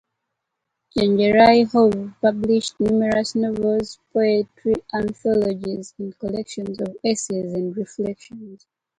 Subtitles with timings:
[0.97, 8.65] Chenjerai Hove published numerous novels, poetry anthologies and collections of essays and reflections.